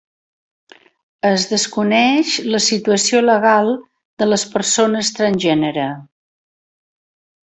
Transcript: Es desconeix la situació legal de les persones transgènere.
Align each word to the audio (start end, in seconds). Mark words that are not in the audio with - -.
Es 1.31 1.43
desconeix 1.51 2.31
la 2.55 2.61
situació 2.69 3.21
legal 3.25 3.69
de 4.23 4.29
les 4.33 4.47
persones 4.55 5.13
transgènere. 5.19 5.85